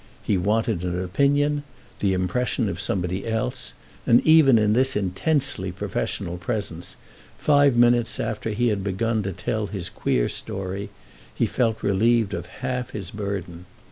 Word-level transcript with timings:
He 0.23 0.35
wanted 0.35 0.83
an 0.83 0.99
opinion, 0.99 1.61
the 1.99 2.13
impression 2.13 2.67
of 2.69 2.81
somebody 2.81 3.27
else, 3.27 3.75
and 4.07 4.19
even 4.25 4.57
in 4.57 4.73
this 4.73 4.95
intensely 4.95 5.71
professional 5.71 6.39
presence, 6.39 6.95
five 7.37 7.75
minutes 7.75 8.19
after 8.19 8.49
he 8.49 8.69
had 8.69 8.83
begun 8.83 9.21
to 9.21 9.31
tell 9.31 9.67
his 9.67 9.91
queer 9.91 10.27
story, 10.27 10.89
he 11.35 11.45
felt 11.45 11.83
relieved 11.83 12.33
of 12.33 12.47
half 12.65 12.89
his 12.93 13.11
burden. 13.11 13.67